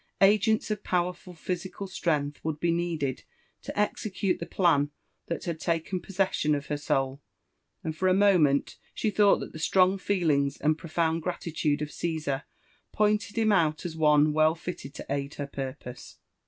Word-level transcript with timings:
Agents 0.21 0.71
of 0.71 0.83
powerful 0.83 1.35
physical 1.35 1.85
slarength 1.85 2.37
would 2.43 2.59
be 2.59 2.71
needed 2.71 3.21
to 3.61 3.79
execute 3.79 4.39
the 4.39 4.47
plan 4.47 4.89
that 5.27 5.43
had 5.45 5.59
taken 5.59 6.01
possession 6.01 6.55
of 6.55 6.65
her 6.69 6.77
soul, 6.77 7.21
and 7.83 7.95
for 7.95 8.07
a 8.07 8.13
moasent 8.15 8.77
she 8.95 9.11
thought 9.11 9.37
that 9.41 9.53
the 9.53 9.59
streagfeeUogs 9.59 10.59
a^d 10.59 10.75
profound 10.75 11.21
gratitude 11.21 11.83
of 11.83 11.91
Caesar 11.91 12.45
pointed 12.91 13.35
him 13.37 13.51
out 13.51 13.85
as 13.85 13.95
one 13.95 14.33
well 14.33 14.55
fitted 14.55 14.95
to 14.95 15.05
aid 15.07 15.35
her 15.35 15.45
purpose. 15.45 16.17